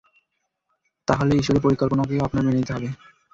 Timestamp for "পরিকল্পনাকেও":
1.63-2.25